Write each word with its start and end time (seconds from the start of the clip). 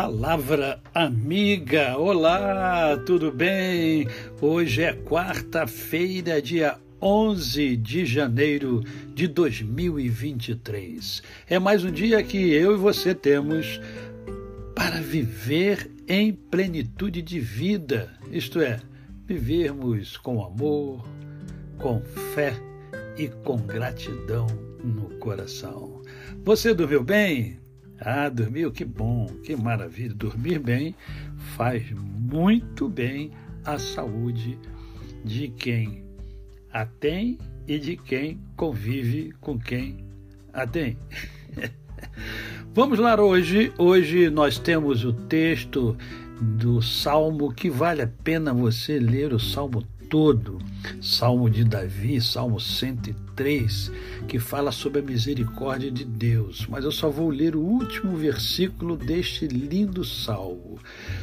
Palavra 0.00 0.80
amiga, 0.94 1.98
olá, 1.98 2.96
tudo 3.04 3.32
bem? 3.32 4.06
Hoje 4.40 4.84
é 4.84 4.92
quarta-feira, 4.92 6.40
dia 6.40 6.78
11 7.02 7.76
de 7.78 8.06
janeiro 8.06 8.84
de 9.12 9.26
2023. 9.26 11.20
É 11.48 11.58
mais 11.58 11.82
um 11.82 11.90
dia 11.90 12.22
que 12.22 12.36
eu 12.36 12.74
e 12.74 12.76
você 12.76 13.12
temos 13.12 13.80
para 14.72 15.00
viver 15.00 15.90
em 16.06 16.32
plenitude 16.32 17.20
de 17.20 17.40
vida, 17.40 18.08
isto 18.30 18.60
é, 18.60 18.78
vivermos 19.26 20.16
com 20.16 20.44
amor, 20.44 21.04
com 21.76 22.00
fé 22.36 22.54
e 23.16 23.26
com 23.26 23.56
gratidão 23.56 24.46
no 24.84 25.18
coração. 25.18 26.00
Você 26.44 26.72
dormiu 26.72 27.02
bem? 27.02 27.58
Ah, 28.00 28.28
dormiu? 28.28 28.70
Que 28.70 28.84
bom, 28.84 29.26
que 29.42 29.56
maravilha. 29.56 30.14
Dormir 30.14 30.58
bem 30.58 30.94
faz 31.56 31.90
muito 31.92 32.88
bem 32.88 33.32
à 33.64 33.78
saúde 33.78 34.58
de 35.24 35.48
quem 35.48 36.04
a 36.72 36.86
tem 36.86 37.38
e 37.66 37.78
de 37.78 37.96
quem 37.96 38.40
convive 38.56 39.32
com 39.40 39.58
quem 39.58 40.04
a 40.52 40.66
tem. 40.66 40.96
Vamos 42.72 42.98
lá 42.98 43.20
hoje. 43.20 43.72
Hoje 43.76 44.30
nós 44.30 44.58
temos 44.58 45.04
o 45.04 45.12
texto 45.12 45.96
do 46.40 46.80
Salmo 46.80 47.52
que 47.52 47.68
vale 47.68 48.02
a 48.02 48.06
pena 48.06 48.54
você 48.54 48.98
ler 48.98 49.32
o 49.32 49.40
Salmo 49.40 49.82
todo, 50.08 50.58
Salmo 51.00 51.48
de 51.50 51.64
Davi, 51.64 52.20
Salmo 52.20 52.58
103, 52.58 53.92
que 54.26 54.38
fala 54.38 54.72
sobre 54.72 55.00
a 55.00 55.02
misericórdia 55.02 55.90
de 55.90 56.04
Deus. 56.04 56.66
Mas 56.68 56.84
eu 56.84 56.92
só 56.92 57.10
vou 57.10 57.30
ler 57.30 57.54
o 57.54 57.60
último 57.60 58.16
versículo 58.16 58.96
deste 58.96 59.46
lindo 59.46 60.04
salmo, 60.04 60.78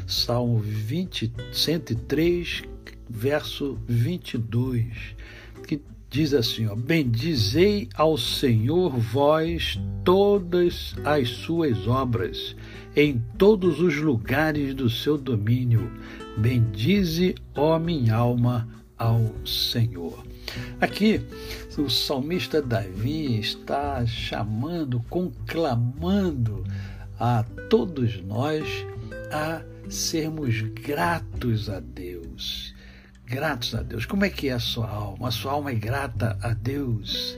Salmo 0.07 0.59
20, 0.59 1.33
103, 1.51 2.63
verso 3.09 3.77
22, 3.87 5.15
que 5.67 5.81
diz 6.15 6.33
assim: 6.33 6.65
ó, 6.67 6.75
Bendizei 6.75 7.89
ao 7.93 8.17
Senhor 8.17 8.89
vós 8.97 9.77
todas 10.05 10.95
as 11.03 11.27
suas 11.27 11.87
obras, 11.87 12.55
em 12.95 13.21
todos 13.37 13.81
os 13.81 13.97
lugares 13.97 14.73
do 14.73 14.89
seu 14.89 15.17
domínio. 15.17 15.91
Bendize, 16.37 17.35
ó 17.53 17.77
minha 17.77 18.15
alma, 18.15 18.65
ao 18.97 19.29
Senhor. 19.45 20.23
Aqui, 20.79 21.19
o 21.77 21.89
salmista 21.89 22.61
Davi 22.61 23.37
está 23.37 24.05
chamando, 24.05 25.03
conclamando 25.09 26.63
a 27.19 27.43
todos 27.69 28.21
nós 28.23 28.65
a 29.33 29.61
sermos 29.89 30.61
gratos 30.61 31.69
a 31.69 31.81
Deus. 31.81 32.74
Gratos 33.25 33.73
a 33.73 33.81
Deus. 33.81 34.05
Como 34.05 34.23
é 34.23 34.29
que 34.29 34.49
é 34.49 34.53
a 34.53 34.59
sua 34.59 34.87
alma? 34.87 35.29
A 35.29 35.31
sua 35.31 35.53
alma 35.53 35.71
é 35.71 35.75
grata 35.75 36.37
a 36.41 36.53
Deus. 36.53 37.37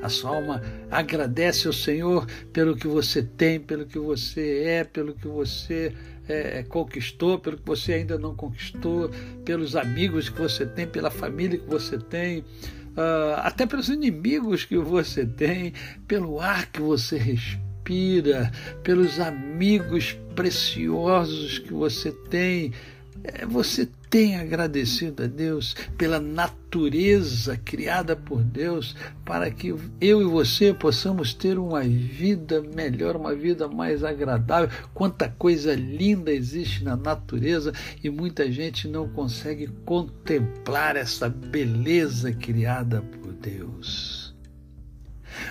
A 0.00 0.08
sua 0.08 0.36
alma 0.36 0.62
agradece 0.90 1.66
ao 1.66 1.72
Senhor 1.72 2.26
pelo 2.52 2.76
que 2.76 2.86
você 2.86 3.22
tem, 3.22 3.58
pelo 3.58 3.84
que 3.84 3.98
você 3.98 4.62
é, 4.64 4.84
pelo 4.84 5.14
que 5.14 5.26
você 5.26 5.92
é, 6.28 6.62
conquistou, 6.62 7.38
pelo 7.38 7.56
que 7.56 7.66
você 7.66 7.94
ainda 7.94 8.18
não 8.18 8.34
conquistou, 8.36 9.10
pelos 9.44 9.74
amigos 9.74 10.28
que 10.28 10.38
você 10.38 10.66
tem, 10.66 10.86
pela 10.86 11.10
família 11.10 11.58
que 11.58 11.66
você 11.68 11.98
tem, 11.98 12.40
uh, 12.40 13.36
até 13.38 13.66
pelos 13.66 13.88
inimigos 13.88 14.64
que 14.64 14.76
você 14.76 15.26
tem, 15.26 15.72
pelo 16.06 16.40
ar 16.40 16.66
que 16.66 16.80
você 16.80 17.16
respira, 17.16 18.52
pelos 18.82 19.18
amigos 19.18 20.16
preciosos 20.34 21.58
que 21.58 21.72
você 21.72 22.12
tem. 22.12 22.72
É, 23.24 23.46
você 23.46 23.88
tem 24.10 24.36
agradecido 24.36 25.22
a 25.22 25.26
Deus 25.26 25.74
pela 25.96 26.20
natureza 26.20 27.56
criada 27.56 28.14
por 28.14 28.42
Deus 28.42 28.94
para 29.24 29.50
que 29.50 29.74
eu 29.98 30.20
e 30.20 30.24
você 30.24 30.74
possamos 30.74 31.32
ter 31.32 31.58
uma 31.58 31.80
vida 31.80 32.60
melhor, 32.60 33.16
uma 33.16 33.34
vida 33.34 33.66
mais 33.66 34.04
agradável. 34.04 34.68
Quanta 34.92 35.28
coisa 35.28 35.74
linda 35.74 36.30
existe 36.30 36.84
na 36.84 36.96
natureza 36.96 37.72
e 38.02 38.10
muita 38.10 38.52
gente 38.52 38.86
não 38.86 39.08
consegue 39.08 39.68
contemplar 39.86 40.94
essa 40.94 41.26
beleza 41.26 42.30
criada 42.30 43.00
por 43.00 43.32
Deus. 43.32 44.23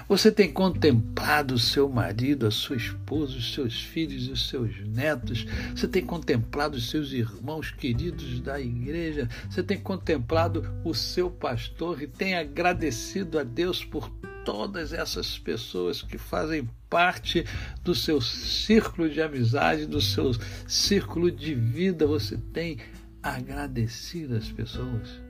Você 0.07 0.31
tem 0.31 0.51
contemplado 0.51 1.53
o 1.55 1.59
seu 1.59 1.89
marido, 1.89 2.45
a 2.45 2.51
sua 2.51 2.75
esposa, 2.75 3.37
os 3.37 3.53
seus 3.53 3.81
filhos 3.81 4.27
os 4.27 4.49
seus 4.49 4.79
netos. 4.87 5.45
Você 5.75 5.87
tem 5.87 6.05
contemplado 6.05 6.77
os 6.77 6.89
seus 6.89 7.11
irmãos 7.11 7.71
queridos 7.71 8.39
da 8.39 8.59
igreja. 8.59 9.29
Você 9.49 9.63
tem 9.63 9.79
contemplado 9.79 10.63
o 10.83 10.93
seu 10.93 11.29
pastor 11.29 12.01
e 12.01 12.07
tem 12.07 12.35
agradecido 12.35 13.39
a 13.39 13.43
Deus 13.43 13.83
por 13.83 14.09
todas 14.43 14.91
essas 14.91 15.37
pessoas 15.37 16.01
que 16.01 16.17
fazem 16.17 16.69
parte 16.89 17.45
do 17.83 17.95
seu 17.95 18.19
círculo 18.19 19.09
de 19.09 19.21
amizade, 19.21 19.85
do 19.85 20.01
seu 20.01 20.31
círculo 20.67 21.31
de 21.31 21.55
vida. 21.55 22.05
Você 22.05 22.37
tem 22.37 22.77
agradecido 23.21 24.35
as 24.35 24.51
pessoas 24.51 25.21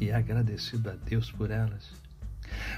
e 0.00 0.12
agradecido 0.12 0.90
a 0.90 0.94
Deus 0.94 1.30
por 1.32 1.50
elas. 1.50 2.01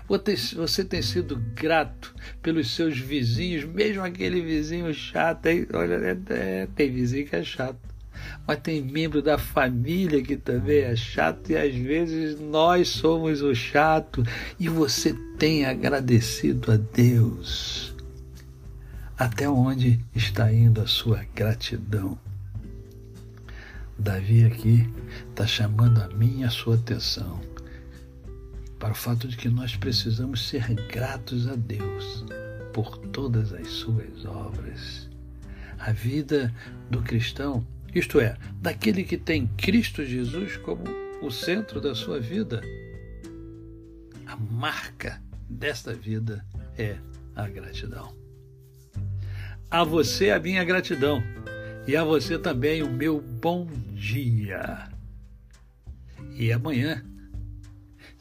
Você 0.07 0.85
tem 0.85 1.01
sido 1.01 1.37
grato 1.55 2.15
pelos 2.43 2.71
seus 2.71 2.99
vizinhos, 2.99 3.65
mesmo 3.65 4.03
aquele 4.03 4.41
vizinho 4.41 4.93
chato. 4.93 5.49
Olha, 5.73 5.95
é, 5.95 6.19
é, 6.31 6.69
tem 6.75 6.93
vizinho 6.93 7.27
que 7.27 7.37
é 7.37 7.43
chato. 7.43 7.79
Mas 8.47 8.59
tem 8.61 8.83
membro 8.83 9.23
da 9.23 9.39
família 9.39 10.23
que 10.23 10.37
também 10.37 10.83
é 10.83 10.95
chato 10.95 11.51
e 11.51 11.57
às 11.57 11.75
vezes 11.75 12.39
nós 12.39 12.89
somos 12.89 13.43
o 13.43 13.55
chato 13.55 14.23
e 14.59 14.69
você 14.69 15.15
tem 15.39 15.65
agradecido 15.65 16.73
a 16.73 16.77
Deus. 16.77 17.95
Até 19.17 19.49
onde 19.49 20.01
está 20.15 20.53
indo 20.53 20.81
a 20.81 20.87
sua 20.87 21.25
gratidão? 21.35 22.19
Davi 23.99 24.45
aqui 24.45 24.89
está 25.31 25.47
chamando 25.47 26.03
a 26.03 26.09
minha 26.09 26.49
a 26.49 26.51
sua 26.51 26.75
atenção 26.75 27.54
para 28.79 28.93
o 28.93 28.95
fato 28.95 29.29
de 29.29 29.37
que 29.37 29.49
nós 29.49 29.77
precisamos 29.77 30.49
ser 30.49 30.75
gratos 30.75 31.49
a 31.49 31.55
Deus 31.55 32.25
por 32.73 32.99
todas 32.99 33.53
as 33.53 33.69
suas 33.69 34.25
obras. 34.25 35.09
A 35.79 35.93
vida 35.93 36.53
do 36.91 37.03
cristão, 37.03 37.67
isto 37.95 38.21
é, 38.21 38.37
daquele 38.61 39.05
que 39.05 39.17
tem 39.17 39.47
Cristo 39.57 40.05
Jesus 40.05 40.57
como 40.59 40.85
o 41.23 41.31
centro 41.31 41.81
da 41.81 41.95
sua 41.95 42.21
vida, 42.21 42.61
a 44.27 44.37
marca 44.37 45.23
desta 45.49 45.95
vida 45.95 46.45
é 46.77 46.97
a 47.37 47.49
gratidão. 47.49 48.13
A 49.71 49.85
você 49.85 50.31
a 50.31 50.41
minha 50.41 50.65
gratidão 50.65 51.23
e 51.87 51.97
a 51.97 52.05
você 52.05 52.39
também 52.39 52.83
o 52.83 52.91
meu 52.91 53.21
bom 53.21 53.67
dia. 53.93 54.89
E 56.37 56.53
amanhã 56.53 57.05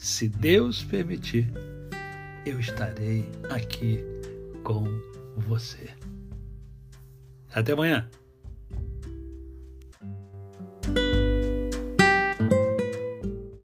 se 0.03 0.27
Deus 0.27 0.83
permitir, 0.83 1.49
eu 2.45 2.59
estarei 2.59 3.25
aqui 3.49 4.03
com 4.61 4.83
você. 5.37 5.91
Até 7.53 7.71
amanhã. 7.71 8.09